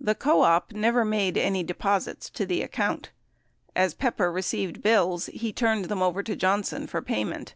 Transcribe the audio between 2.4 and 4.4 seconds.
the account. As Pepper